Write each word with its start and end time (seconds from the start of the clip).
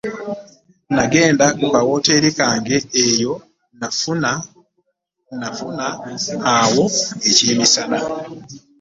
N’agenda 0.95 1.45
ku 1.57 1.65
ka 1.73 1.81
wooteeri 1.87 2.29
kange 2.37 2.77
eyo 3.05 3.33
n'afuna 5.39 5.89
awo 6.61 6.85
eky'emisana. 7.29 7.99